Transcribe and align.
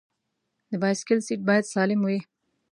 د 0.69 0.71
بایسکل 0.81 1.17
سیټ 1.27 1.41
باید 1.49 1.69
سالم 1.73 2.01
وي. 2.07 2.19